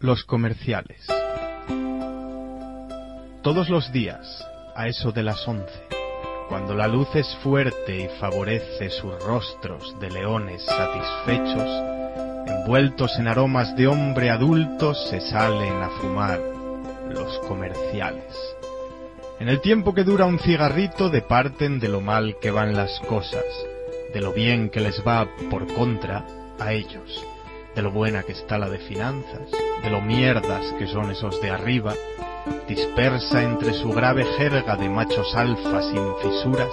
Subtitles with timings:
[0.00, 1.04] Los comerciales.
[3.42, 5.82] Todos los días, a eso de las once,
[6.48, 11.68] cuando la luz es fuerte y favorece sus rostros de leones satisfechos,
[12.46, 16.38] envueltos en aromas de hombre adulto, se salen a fumar
[17.10, 18.36] los comerciales.
[19.40, 23.44] En el tiempo que dura un cigarrito departen de lo mal que van las cosas,
[24.14, 26.24] de lo bien que les va por contra
[26.60, 27.26] a ellos,
[27.78, 29.48] de lo buena que está la de finanzas,
[29.84, 31.94] de lo mierdas que son esos de arriba,
[32.66, 36.72] dispersa entre su grave jerga de machos alfa sin fisuras,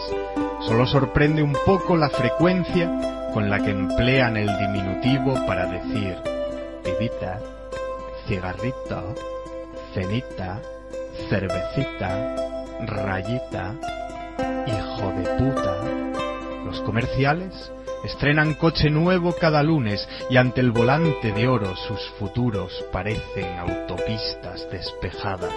[0.62, 6.18] solo sorprende un poco la frecuencia con la que emplean el diminutivo para decir
[6.84, 7.40] pibita,
[8.28, 9.14] cigarrito,
[9.94, 10.60] cenita,
[11.30, 12.36] cervecita,
[12.84, 13.76] rayita,
[14.66, 15.76] hijo de puta.
[16.66, 17.72] Los comerciales
[18.04, 24.68] Estrenan coche nuevo cada lunes y ante el volante de oro sus futuros parecen autopistas
[24.72, 25.54] despejadas.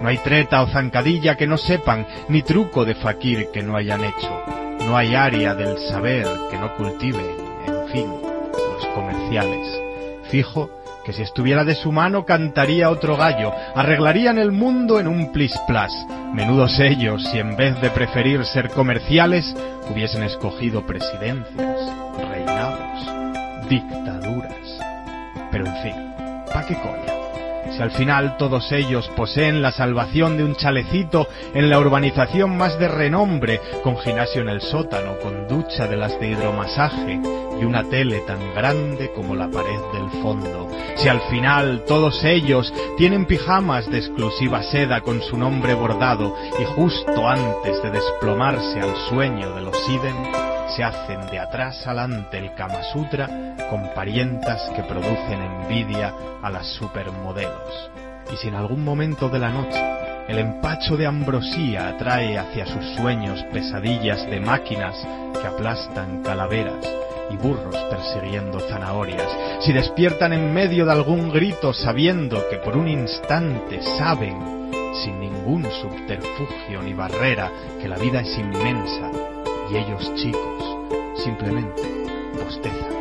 [0.00, 4.04] No hay treta o zancadilla que no sepan, ni truco de fakir que no hayan
[4.04, 4.42] hecho.
[4.86, 8.06] No hay área del saber que no cultiven, en fin,
[8.52, 9.80] los comerciales.
[10.30, 15.32] Fijo que si estuviera de su mano cantaría otro gallo, arreglarían el mundo en un
[15.32, 15.92] plis plas.
[16.34, 19.54] Menudos ellos si en vez de preferir ser comerciales
[19.90, 21.80] hubiesen escogido presidencias,
[22.30, 24.78] reinados, dictaduras.
[25.50, 25.94] Pero en fin,
[26.52, 27.19] ¿pa' qué coña?
[27.70, 32.78] Si al final todos ellos poseen la salvación de un chalecito en la urbanización más
[32.78, 37.20] de renombre, con gimnasio en el sótano, con ducha de las de hidromasaje
[37.60, 40.68] y una tele tan grande como la pared del fondo.
[40.96, 46.64] Si al final todos ellos tienen pijamas de exclusiva seda con su nombre bordado y
[46.64, 52.54] justo antes de desplomarse al sueño de los Iden, se hacen de atrás adelante el
[52.54, 53.28] Kama Sutra
[53.68, 57.90] con parientas que producen envidia a las supermodelos.
[58.32, 59.80] Y si en algún momento de la noche
[60.28, 64.96] el empacho de ambrosía atrae hacia sus sueños pesadillas de máquinas
[65.40, 66.86] que aplastan calaveras
[67.30, 69.28] y burros persiguiendo zanahorias,
[69.60, 74.70] si despiertan en medio de algún grito sabiendo que por un instante saben,
[75.02, 77.50] sin ningún subterfugio ni barrera,
[77.80, 79.10] que la vida es inmensa
[79.70, 80.78] y ellos chicos
[81.22, 81.82] simplemente
[82.34, 82.92] bostezan,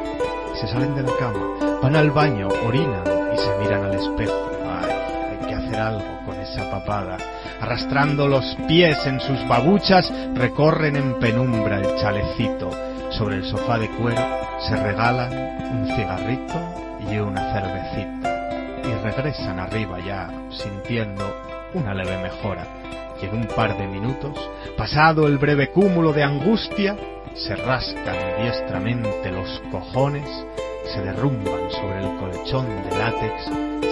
[0.54, 3.04] se salen de la cama, van al baño, orinan
[3.34, 4.52] y se miran al espejo.
[4.66, 4.92] Ay,
[5.32, 7.18] hay que hacer algo con esa papada.
[7.62, 12.70] Arrastrando los pies en sus babuchas, recorren en penumbra el chalecito.
[13.12, 14.22] Sobre el sofá de cuero
[14.60, 15.32] se regalan
[15.72, 16.60] un cigarrito
[17.10, 18.88] y una cervecita.
[18.88, 21.26] Y regresan arriba ya, sintiendo
[21.74, 22.66] una leve mejora
[23.22, 24.38] y en un par de minutos,
[24.78, 26.96] pasado el breve cúmulo de angustia,
[27.34, 30.28] se rascan diestramente los cojones,
[30.94, 33.46] se derrumban sobre el colchón de látex,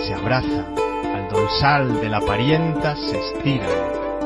[0.05, 0.73] se abrazan
[1.15, 3.69] al dorsal de la parienta, se estiran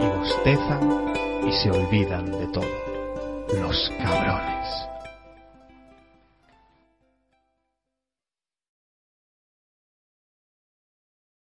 [0.01, 1.13] y bostezan
[1.47, 2.91] y se olvidan de todo.
[3.59, 4.90] Los cabrones.